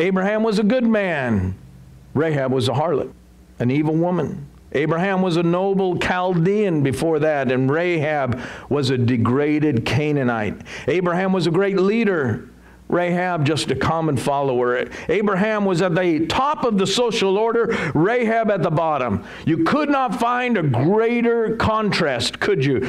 Abraham 0.00 0.42
was 0.42 0.58
a 0.58 0.64
good 0.64 0.84
man. 0.84 1.54
Rahab 2.14 2.52
was 2.52 2.68
a 2.68 2.72
harlot, 2.72 3.12
an 3.58 3.70
evil 3.70 3.94
woman. 3.94 4.46
Abraham 4.72 5.22
was 5.22 5.36
a 5.36 5.42
noble 5.42 5.98
Chaldean 5.98 6.82
before 6.82 7.20
that, 7.20 7.52
and 7.52 7.70
Rahab 7.70 8.40
was 8.68 8.90
a 8.90 8.98
degraded 8.98 9.84
Canaanite. 9.86 10.56
Abraham 10.88 11.32
was 11.32 11.46
a 11.46 11.50
great 11.50 11.78
leader. 11.78 12.48
Rahab, 12.88 13.46
just 13.46 13.70
a 13.70 13.74
common 13.74 14.16
follower. 14.16 14.88
Abraham 15.08 15.64
was 15.64 15.80
at 15.80 15.94
the 15.94 16.26
top 16.26 16.64
of 16.64 16.76
the 16.76 16.86
social 16.86 17.38
order, 17.38 17.66
Rahab 17.94 18.50
at 18.50 18.62
the 18.62 18.70
bottom. 18.70 19.24
You 19.46 19.64
could 19.64 19.88
not 19.88 20.20
find 20.20 20.58
a 20.58 20.62
greater 20.62 21.56
contrast, 21.56 22.40
could 22.40 22.64
you? 22.64 22.88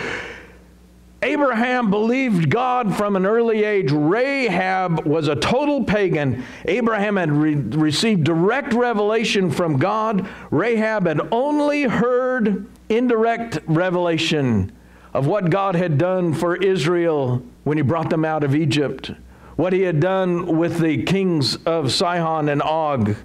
Abraham 1.21 1.89
believed 1.89 2.49
God 2.49 2.95
from 2.95 3.15
an 3.15 3.25
early 3.25 3.63
age. 3.63 3.91
Rahab 3.91 5.05
was 5.05 5.27
a 5.27 5.35
total 5.35 5.83
pagan. 5.83 6.43
Abraham 6.65 7.17
had 7.17 7.31
re- 7.31 7.55
received 7.55 8.23
direct 8.23 8.73
revelation 8.73 9.49
from 9.49 9.77
God. 9.77 10.27
Rahab 10.51 11.07
had 11.07 11.21
only 11.31 11.83
heard 11.83 12.67
indirect 12.89 13.59
revelation 13.65 14.71
of 15.13 15.25
what 15.25 15.49
God 15.49 15.75
had 15.75 15.97
done 15.97 16.33
for 16.33 16.57
Israel 16.57 17.41
when 17.63 17.77
he 17.77 17.81
brought 17.81 18.09
them 18.09 18.25
out 18.25 18.43
of 18.43 18.53
Egypt, 18.53 19.11
what 19.55 19.73
he 19.73 19.81
had 19.81 19.99
done 19.99 20.57
with 20.57 20.79
the 20.79 21.03
kings 21.03 21.55
of 21.65 21.91
Sihon 21.91 22.49
and 22.49 22.61
Og. 22.61 23.15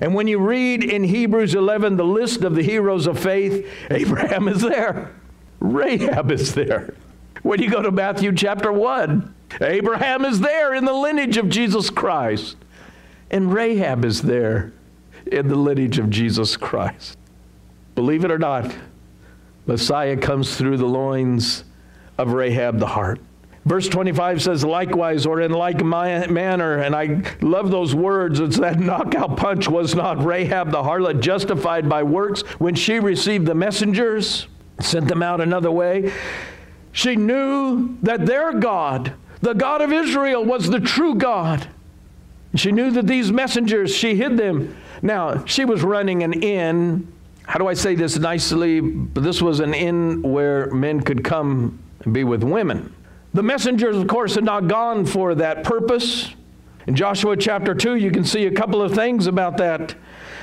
And 0.00 0.14
when 0.14 0.28
you 0.28 0.38
read 0.38 0.84
in 0.84 1.04
Hebrews 1.04 1.54
11 1.54 1.96
the 1.96 2.04
list 2.04 2.44
of 2.44 2.54
the 2.54 2.62
heroes 2.62 3.06
of 3.06 3.18
faith, 3.18 3.68
Abraham 3.90 4.48
is 4.48 4.62
there, 4.62 5.12
Rahab 5.58 6.30
is 6.30 6.54
there. 6.54 6.94
When 7.42 7.62
you 7.62 7.70
go 7.70 7.80
to 7.80 7.90
Matthew 7.90 8.32
chapter 8.32 8.70
1, 8.70 9.34
Abraham 9.62 10.24
is 10.24 10.40
there 10.40 10.74
in 10.74 10.84
the 10.84 10.92
lineage 10.92 11.38
of 11.38 11.48
Jesus 11.48 11.88
Christ, 11.88 12.56
and 13.30 13.52
Rahab 13.52 14.04
is 14.04 14.22
there 14.22 14.72
in 15.26 15.48
the 15.48 15.56
lineage 15.56 15.98
of 15.98 16.10
Jesus 16.10 16.56
Christ. 16.56 17.16
Believe 17.94 18.24
it 18.24 18.30
or 18.30 18.38
not, 18.38 18.74
Messiah 19.66 20.16
comes 20.16 20.56
through 20.56 20.76
the 20.76 20.86
loins 20.86 21.64
of 22.18 22.32
Rahab 22.32 22.78
the 22.78 22.86
harlot. 22.86 23.20
Verse 23.64 23.88
25 23.88 24.42
says, 24.42 24.64
likewise, 24.64 25.26
or 25.26 25.40
in 25.40 25.52
like 25.52 25.84
manner, 25.84 26.78
and 26.78 26.96
I 26.96 27.22
love 27.40 27.70
those 27.70 27.94
words. 27.94 28.40
It's 28.40 28.58
that 28.58 28.80
knockout 28.80 29.36
punch 29.36 29.68
was 29.68 29.94
not 29.94 30.24
Rahab 30.24 30.70
the 30.70 30.82
harlot 30.82 31.20
justified 31.20 31.88
by 31.88 32.02
works 32.02 32.42
when 32.58 32.74
she 32.74 33.00
received 33.00 33.46
the 33.46 33.54
messengers, 33.54 34.46
sent 34.80 35.08
them 35.08 35.22
out 35.22 35.40
another 35.40 35.70
way. 35.70 36.12
She 36.92 37.16
knew 37.16 37.96
that 38.02 38.26
their 38.26 38.52
God, 38.52 39.12
the 39.40 39.54
God 39.54 39.80
of 39.80 39.92
Israel, 39.92 40.44
was 40.44 40.68
the 40.68 40.80
true 40.80 41.14
God. 41.14 41.68
She 42.54 42.72
knew 42.72 42.90
that 42.90 43.06
these 43.06 43.30
messengers, 43.30 43.94
she 43.94 44.16
hid 44.16 44.36
them. 44.36 44.76
Now, 45.02 45.44
she 45.44 45.64
was 45.64 45.82
running 45.82 46.22
an 46.22 46.32
inn. 46.32 47.12
How 47.44 47.58
do 47.58 47.68
I 47.68 47.74
say 47.74 47.94
this 47.94 48.18
nicely? 48.18 48.80
This 48.80 49.40
was 49.40 49.60
an 49.60 49.72
inn 49.72 50.22
where 50.22 50.70
men 50.72 51.00
could 51.00 51.22
come 51.22 51.78
and 52.04 52.12
be 52.12 52.24
with 52.24 52.42
women. 52.42 52.92
The 53.32 53.42
messengers, 53.42 53.96
of 53.96 54.08
course, 54.08 54.34
had 54.34 54.44
not 54.44 54.66
gone 54.66 55.06
for 55.06 55.36
that 55.36 55.62
purpose. 55.62 56.34
In 56.88 56.96
Joshua 56.96 57.36
chapter 57.36 57.74
2, 57.74 57.94
you 57.94 58.10
can 58.10 58.24
see 58.24 58.46
a 58.46 58.50
couple 58.50 58.82
of 58.82 58.92
things 58.92 59.28
about 59.28 59.56
that. 59.58 59.94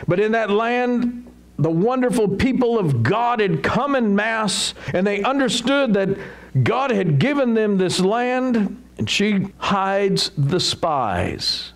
But 0.07 0.21
in 0.21 0.31
that 0.31 0.49
land, 0.49 1.26
the 1.59 1.69
wonderful 1.69 2.27
people 2.27 2.77
of 2.77 3.03
God 3.03 3.39
had 3.39 3.63
come 3.63 3.95
in 3.95 4.15
mass, 4.15 4.73
and 4.93 5.05
they 5.05 5.23
understood 5.23 5.93
that 5.95 6.17
God 6.63 6.91
had 6.91 7.19
given 7.19 7.53
them 7.53 7.77
this 7.77 7.99
land, 7.99 8.81
and 8.97 9.09
she 9.09 9.47
hides 9.57 10.31
the 10.37 10.59
spies. 10.59 11.73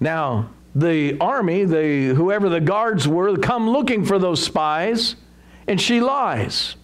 Now, 0.00 0.50
the 0.74 1.18
army, 1.18 1.64
the, 1.64 2.14
whoever 2.14 2.48
the 2.48 2.60
guards 2.60 3.08
were, 3.08 3.36
come 3.38 3.68
looking 3.70 4.04
for 4.04 4.18
those 4.18 4.42
spies, 4.42 5.16
and 5.66 5.80
she 5.80 6.00
lies. 6.00 6.76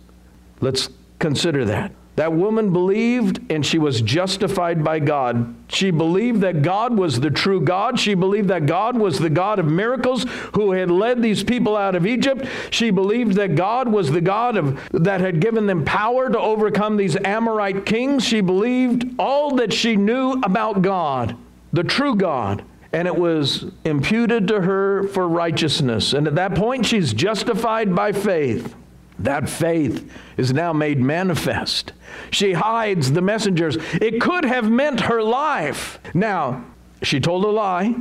Let's 0.60 0.88
consider 1.18 1.66
that. 1.66 1.92
That 2.16 2.34
woman 2.34 2.74
believed 2.74 3.40
and 3.50 3.64
she 3.64 3.78
was 3.78 4.02
justified 4.02 4.84
by 4.84 4.98
God. 4.98 5.54
She 5.68 5.90
believed 5.90 6.42
that 6.42 6.60
God 6.60 6.96
was 6.96 7.20
the 7.20 7.30
true 7.30 7.60
God. 7.60 7.98
She 7.98 8.14
believed 8.14 8.48
that 8.48 8.66
God 8.66 8.98
was 8.98 9.18
the 9.18 9.30
God 9.30 9.58
of 9.58 9.64
miracles 9.64 10.26
who 10.54 10.72
had 10.72 10.90
led 10.90 11.22
these 11.22 11.42
people 11.42 11.74
out 11.74 11.94
of 11.94 12.06
Egypt. 12.06 12.46
She 12.70 12.90
believed 12.90 13.34
that 13.36 13.54
God 13.54 13.88
was 13.88 14.10
the 14.10 14.20
God 14.20 14.58
of, 14.58 14.78
that 14.92 15.22
had 15.22 15.40
given 15.40 15.66
them 15.66 15.86
power 15.86 16.28
to 16.28 16.38
overcome 16.38 16.98
these 16.98 17.16
Amorite 17.16 17.86
kings. 17.86 18.24
She 18.24 18.42
believed 18.42 19.06
all 19.18 19.56
that 19.56 19.72
she 19.72 19.96
knew 19.96 20.32
about 20.42 20.82
God, 20.82 21.34
the 21.72 21.84
true 21.84 22.14
God. 22.14 22.62
And 22.92 23.08
it 23.08 23.16
was 23.16 23.64
imputed 23.86 24.48
to 24.48 24.60
her 24.60 25.04
for 25.08 25.26
righteousness. 25.26 26.12
And 26.12 26.26
at 26.26 26.34
that 26.34 26.54
point, 26.54 26.84
she's 26.84 27.14
justified 27.14 27.94
by 27.94 28.12
faith. 28.12 28.74
That 29.22 29.48
faith 29.48 30.10
is 30.36 30.52
now 30.52 30.72
made 30.72 31.00
manifest. 31.00 31.92
She 32.30 32.52
hides 32.52 33.12
the 33.12 33.22
messengers. 33.22 33.76
It 33.94 34.20
could 34.20 34.44
have 34.44 34.70
meant 34.70 35.02
her 35.02 35.22
life. 35.22 35.98
Now, 36.14 36.64
she 37.02 37.20
told 37.20 37.44
a 37.44 37.48
lie. 37.48 37.94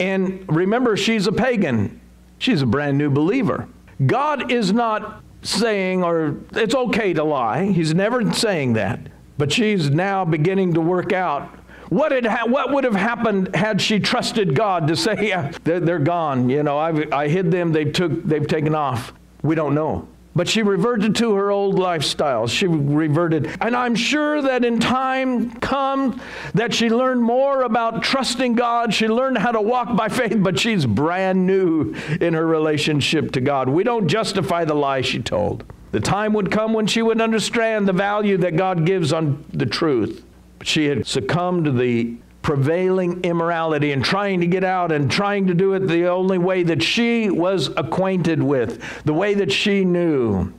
And 0.00 0.44
remember, 0.48 0.96
she's 0.96 1.26
a 1.26 1.32
pagan, 1.32 2.00
she's 2.38 2.62
a 2.62 2.66
brand 2.66 2.98
new 2.98 3.10
believer. 3.10 3.68
God 4.04 4.50
is 4.50 4.72
not 4.72 5.22
saying, 5.42 6.02
or 6.02 6.36
it's 6.52 6.74
okay 6.74 7.12
to 7.12 7.22
lie. 7.22 7.66
He's 7.66 7.94
never 7.94 8.32
saying 8.32 8.72
that. 8.72 9.00
But 9.38 9.52
she's 9.52 9.90
now 9.90 10.24
beginning 10.24 10.74
to 10.74 10.80
work 10.80 11.12
out 11.12 11.48
what, 11.92 12.10
had 12.10 12.24
ha- 12.24 12.46
what 12.46 12.72
would 12.72 12.84
have 12.84 12.94
happened 12.94 13.54
had 13.54 13.80
she 13.80 14.00
trusted 14.00 14.54
God 14.54 14.88
to 14.88 14.96
say, 14.96 15.28
yeah, 15.28 15.52
they're, 15.62 15.78
they're 15.78 15.98
gone. 15.98 16.48
You 16.48 16.62
know, 16.62 16.78
I've, 16.78 17.12
I 17.12 17.28
hid 17.28 17.50
them, 17.50 17.70
they've, 17.70 17.92
took, 17.92 18.24
they've 18.24 18.46
taken 18.46 18.74
off. 18.74 19.12
We 19.42 19.54
don't 19.54 19.74
know. 19.74 20.08
But 20.34 20.48
she 20.48 20.62
reverted 20.62 21.14
to 21.16 21.34
her 21.34 21.50
old 21.50 21.78
lifestyle. 21.78 22.46
She 22.46 22.66
reverted. 22.66 23.50
And 23.60 23.76
I'm 23.76 23.94
sure 23.94 24.40
that 24.40 24.64
in 24.64 24.80
time 24.80 25.50
come 25.60 26.20
that 26.54 26.72
she 26.72 26.88
learned 26.88 27.22
more 27.22 27.62
about 27.62 28.02
trusting 28.02 28.54
God. 28.54 28.94
She 28.94 29.08
learned 29.08 29.38
how 29.38 29.52
to 29.52 29.60
walk 29.60 29.94
by 29.94 30.08
faith, 30.08 30.36
but 30.38 30.58
she's 30.58 30.86
brand 30.86 31.46
new 31.46 31.94
in 32.20 32.32
her 32.32 32.46
relationship 32.46 33.32
to 33.32 33.40
God. 33.40 33.68
We 33.68 33.84
don't 33.84 34.08
justify 34.08 34.64
the 34.64 34.74
lie 34.74 35.02
she 35.02 35.20
told. 35.20 35.64
The 35.90 36.00
time 36.00 36.32
would 36.32 36.50
come 36.50 36.72
when 36.72 36.86
she 36.86 37.02
would 37.02 37.20
understand 37.20 37.86
the 37.86 37.92
value 37.92 38.38
that 38.38 38.56
God 38.56 38.86
gives 38.86 39.12
on 39.12 39.44
the 39.52 39.66
truth. 39.66 40.24
She 40.62 40.86
had 40.86 41.06
succumbed 41.06 41.66
to 41.66 41.72
the 41.72 42.16
prevailing 42.42 43.22
immorality 43.22 43.92
and 43.92 44.04
trying 44.04 44.40
to 44.40 44.46
get 44.46 44.64
out 44.64 44.92
and 44.92 45.10
trying 45.10 45.46
to 45.46 45.54
do 45.54 45.74
it 45.74 45.86
the 45.86 46.06
only 46.08 46.38
way 46.38 46.62
that 46.64 46.82
she 46.82 47.30
was 47.30 47.68
acquainted 47.76 48.42
with, 48.42 48.82
the 49.04 49.14
way 49.14 49.34
that 49.34 49.50
she 49.52 49.84
knew. 49.84 50.52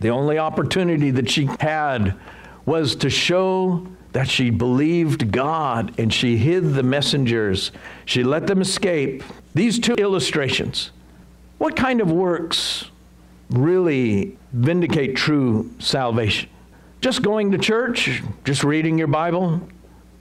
The 0.00 0.10
only 0.10 0.38
opportunity 0.38 1.10
that 1.12 1.30
she 1.30 1.48
had 1.60 2.14
was 2.66 2.96
to 2.96 3.10
show 3.10 3.86
that 4.12 4.28
she 4.28 4.50
believed 4.50 5.30
God 5.30 5.94
and 5.98 6.12
she 6.12 6.36
hid 6.36 6.74
the 6.74 6.82
messengers. 6.82 7.72
She 8.04 8.24
let 8.24 8.46
them 8.46 8.60
escape. 8.60 9.22
These 9.54 9.78
two 9.78 9.94
illustrations. 9.94 10.90
What 11.58 11.76
kind 11.76 12.00
of 12.00 12.10
works 12.10 12.84
really 13.50 14.36
vindicate 14.52 15.16
true 15.16 15.70
salvation? 15.78 16.48
Just 17.00 17.22
going 17.22 17.52
to 17.52 17.58
church, 17.58 18.22
just 18.44 18.64
reading 18.64 18.98
your 18.98 19.08
Bible? 19.08 19.60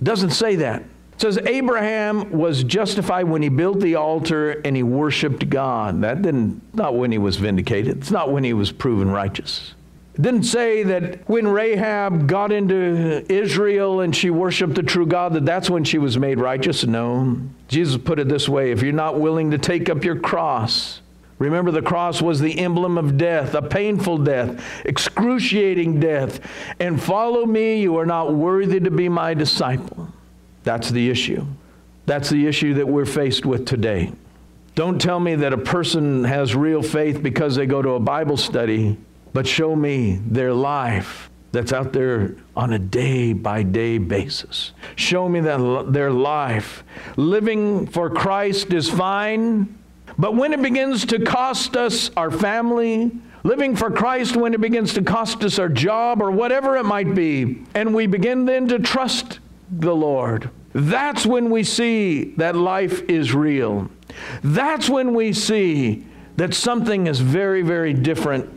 Doesn't 0.02 0.32
say 0.32 0.58
that. 0.58 0.84
It 1.18 1.22
says 1.22 1.40
Abraham 1.48 2.32
was 2.32 2.64
justified 2.64 3.24
when 3.24 3.42
he 3.42 3.50
built 3.50 3.80
the 3.80 3.96
altar 3.96 4.52
and 4.52 4.76
he 4.76 4.84
worshiped 4.84 5.50
God. 5.50 6.02
That 6.02 6.22
didn't 6.22 6.76
not 6.76 6.94
when 6.94 7.12
he 7.12 7.18
was 7.18 7.38
vindicated. 7.38 7.98
It's 7.98 8.12
not 8.12 8.32
when 8.32 8.44
he 8.44 8.54
was 8.54 8.72
proven 8.72 9.10
righteous. 9.10 9.74
It 10.14 10.22
didn't 10.22 10.44
say 10.44 10.84
that 10.84 11.28
when 11.28 11.48
Rahab 11.48 12.28
got 12.28 12.52
into 12.52 13.26
Israel 13.34 14.02
and 14.02 14.16
she 14.16 14.30
worshiped 14.30 14.76
the 14.76 14.84
true 14.84 15.08
God 15.08 15.34
that 15.34 15.44
that's 15.44 15.72
when 15.72 15.84
she 15.84 15.98
was 15.98 16.20
made 16.20 16.40
righteous. 16.40 16.86
No. 16.86 17.42
Jesus 17.68 17.98
put 17.98 18.20
it 18.20 18.30
this 18.30 18.48
way, 18.48 18.70
if 18.70 18.84
you're 18.84 18.94
not 18.94 19.20
willing 19.20 19.50
to 19.50 19.58
take 19.58 19.90
up 19.90 20.04
your 20.04 20.20
cross, 20.20 21.02
Remember, 21.40 21.70
the 21.70 21.84
cross 21.84 22.20
was 22.20 22.40
the 22.40 22.58
emblem 22.58 22.98
of 22.98 23.16
death, 23.16 23.54
a 23.54 23.62
painful 23.62 24.18
death, 24.18 24.60
excruciating 24.86 26.00
death. 26.00 26.40
And 26.80 27.00
follow 27.00 27.46
me, 27.46 27.80
you 27.80 27.98
are 27.98 28.08
not 28.08 28.34
worthy 28.34 28.80
to 28.80 28.90
be 28.90 29.08
my 29.08 29.36
disciple. 29.36 30.12
That's 30.68 30.90
the 30.90 31.10
issue. 31.10 31.46
That's 32.08 32.30
the 32.30 32.46
issue 32.46 32.74
that 32.74 32.86
we're 32.86 33.06
faced 33.06 33.46
with 33.46 33.66
today. 33.66 34.12
Don't 34.76 35.00
tell 35.00 35.18
me 35.18 35.36
that 35.36 35.54
a 35.54 35.58
person 35.58 36.26
has 36.26 36.56
real 36.56 36.84
faith 36.84 37.24
because 37.24 37.56
they 37.56 37.66
go 37.66 37.82
to 37.82 37.92
a 37.92 38.02
Bible 38.02 38.36
study, 38.36 38.98
but 39.32 39.48
show 39.48 39.78
me 39.78 40.20
their 40.28 40.54
life 40.54 41.30
that's 41.54 41.72
out 41.72 41.94
there 41.94 42.36
on 42.54 42.74
a 42.74 42.80
day 42.80 43.32
by 43.32 43.64
day 43.64 43.98
basis. 43.98 44.74
Show 44.98 45.30
me 45.30 45.40
that 45.40 45.94
their 45.94 46.12
life. 46.12 46.84
Living 47.16 47.88
for 47.88 48.10
Christ 48.10 48.74
is 48.74 48.90
fine, 48.90 49.74
but 50.18 50.36
when 50.36 50.52
it 50.52 50.62
begins 50.62 51.06
to 51.06 51.20
cost 51.24 51.78
us 51.78 52.12
our 52.18 52.30
family, 52.30 53.10
living 53.44 53.74
for 53.74 53.90
Christ 53.90 54.36
when 54.36 54.54
it 54.54 54.60
begins 54.60 54.94
to 54.96 55.02
cost 55.02 55.46
us 55.46 55.60
our 55.60 55.70
job 55.70 56.22
or 56.22 56.30
whatever 56.30 56.76
it 56.76 56.84
might 56.84 57.16
be, 57.16 57.64
and 57.74 57.96
we 57.96 58.06
begin 58.06 58.44
then 58.44 58.68
to 58.68 58.80
trust 58.80 59.40
the 59.72 59.96
Lord, 59.96 60.50
that's 60.78 61.26
when 61.26 61.50
we 61.50 61.64
see 61.64 62.36
that 62.36 62.56
life 62.56 63.02
is 63.10 63.34
real. 63.34 63.90
That's 64.44 64.88
when 64.88 65.16
we 65.16 65.34
see 65.34 66.06
that 66.36 66.54
something 66.54 67.08
is 67.08 67.20
very, 67.20 67.64
very 67.64 67.94
different. 67.94 68.48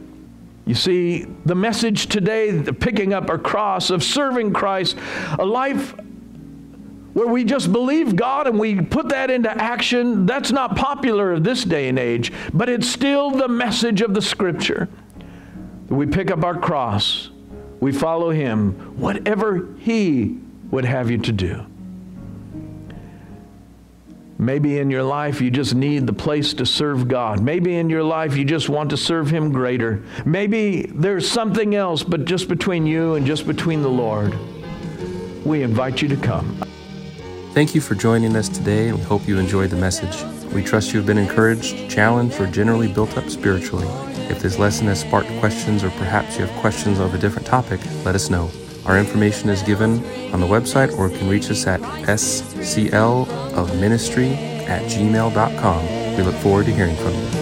You 0.67 0.75
see, 0.75 1.25
the 1.47 1.55
message 1.55 2.09
today, 2.09 2.51
the 2.51 2.75
picking 2.75 3.15
up 3.15 3.31
our 3.31 3.39
cross, 3.39 3.89
of 3.89 4.05
serving 4.05 4.53
Christ, 4.53 4.99
a 5.39 5.47
life 5.47 5.95
where 7.15 7.27
we 7.27 7.43
just 7.43 7.73
believe 7.73 8.17
God 8.17 8.47
and 8.47 8.59
we 8.59 8.83
put 8.83 9.09
that 9.09 9.31
into 9.31 9.51
action, 9.51 10.27
that's 10.27 10.53
not 10.53 10.77
popular 10.77 11.41
this 11.41 11.65
day 11.65 11.89
and 11.89 11.99
age, 11.99 12.35
but 12.53 12.69
it's 12.69 12.87
still 12.87 13.31
the 13.31 13.49
message 13.49 14.03
of 14.03 14.13
the 14.13 14.21
Scripture. 14.21 14.91
We 15.89 16.05
pick 16.05 16.31
up 16.31 16.45
our 16.45 16.59
cross, 16.59 17.31
we 17.81 17.93
follow 17.93 18.29
Him, 18.29 18.73
whatever 19.01 19.75
He 19.79 20.39
would 20.71 20.85
have 20.85 21.11
you 21.11 21.17
to 21.17 21.33
do. 21.33 21.65
Maybe 24.41 24.79
in 24.79 24.89
your 24.89 25.03
life 25.03 25.43
you 25.43 25.51
just 25.51 25.75
need 25.75 26.07
the 26.07 26.15
place 26.15 26.55
to 26.55 26.65
serve 26.65 27.09
God. 27.09 27.43
Maybe 27.43 27.77
in 27.77 27.91
your 27.91 28.03
life 28.03 28.39
you 28.39 28.47
just 28.47 28.71
want 28.71 28.89
to 28.89 28.97
serve 28.97 29.29
Him 29.29 29.53
greater. 29.53 30.03
Maybe 30.25 30.91
there's 30.95 31.31
something 31.31 31.75
else, 31.75 32.03
but 32.03 32.25
just 32.25 32.49
between 32.49 32.87
you 32.87 33.17
and 33.17 33.27
just 33.27 33.47
between 33.47 33.83
the 33.83 33.91
Lord. 33.91 34.35
We 35.45 35.63
invite 35.63 36.01
you 36.01 36.09
to 36.09 36.17
come. 36.17 36.57
Thank 37.53 37.75
you 37.75 37.83
for 37.83 37.95
joining 37.95 38.35
us 38.35 38.49
today, 38.49 38.89
and 38.89 38.97
we 38.97 39.05
hope 39.05 39.29
you 39.29 39.39
enjoyed 39.39 39.69
the 39.69 39.77
message. 39.77 40.25
We 40.55 40.65
trust 40.65 40.95
you 40.95 41.01
have 41.01 41.07
been 41.07 41.19
encouraged, 41.19 41.91
challenged, 41.91 42.41
or 42.41 42.47
generally 42.47 42.91
built 42.91 43.19
up 43.19 43.29
spiritually. 43.29 43.89
If 44.31 44.41
this 44.41 44.59
lesson 44.59 44.87
has 44.87 45.01
sparked 45.01 45.29
questions, 45.39 45.85
or 45.85 45.91
perhaps 45.91 46.39
you 46.39 46.47
have 46.47 46.61
questions 46.61 46.99
of 46.99 47.13
a 47.13 47.19
different 47.19 47.47
topic, 47.47 47.79
let 48.07 48.15
us 48.15 48.31
know. 48.31 48.51
Our 48.91 48.99
information 48.99 49.49
is 49.51 49.63
given 49.63 50.05
on 50.33 50.41
the 50.41 50.49
website 50.49 50.99
or 50.99 51.11
can 51.11 51.29
reach 51.29 51.49
us 51.49 51.65
at 51.65 51.81
sclofministry 51.81 54.35
at 54.67 54.83
gmail.com. 54.83 56.17
We 56.17 56.23
look 56.25 56.35
forward 56.35 56.67
to 56.67 56.75
hearing 56.75 56.97
from 56.97 57.15
you. 57.15 57.40